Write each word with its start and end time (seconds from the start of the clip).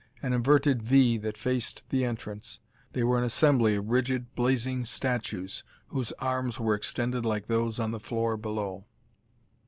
An 0.23 0.33
inverted 0.33 0.81
"V" 0.81 1.17
that 1.19 1.37
faced 1.37 1.87
the 1.91 2.03
entrance 2.05 2.59
they 2.93 3.03
were 3.03 3.19
an 3.19 3.23
assembly 3.23 3.75
of 3.75 3.87
rigid, 3.91 4.33
blazing 4.33 4.83
statues 4.83 5.63
whose 5.89 6.11
arms 6.13 6.59
were 6.59 6.73
extended 6.73 7.23
like 7.23 7.45
those 7.45 7.79
on 7.79 7.91
the 7.91 7.99
floor 7.99 8.35
below. 8.35 8.85